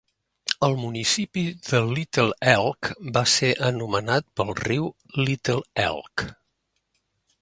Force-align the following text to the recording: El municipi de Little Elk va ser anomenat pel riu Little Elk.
El 0.67 0.71
municipi 0.83 1.43
de 1.67 1.81
Little 1.89 2.39
Elk 2.53 2.89
va 3.17 3.23
ser 3.35 3.51
anomenat 3.69 4.27
pel 4.41 4.53
riu 4.63 4.89
Little 5.29 5.61
Elk. 5.85 6.25